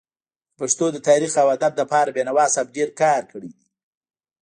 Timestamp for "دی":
3.57-3.65